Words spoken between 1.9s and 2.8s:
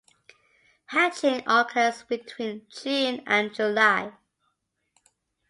between